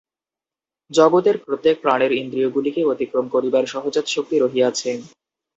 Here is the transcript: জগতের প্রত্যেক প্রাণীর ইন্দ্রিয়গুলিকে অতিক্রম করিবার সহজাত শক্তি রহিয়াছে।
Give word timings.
জগতের 0.91 1.35
প্রত্যেক 1.39 1.75
প্রাণীর 1.83 2.11
ইন্দ্রিয়গুলিকে 2.21 2.81
অতিক্রম 2.85 3.25
করিবার 3.33 3.63
সহজাত 3.73 4.05
শক্তি 4.07 4.35
রহিয়াছে। 4.39 4.91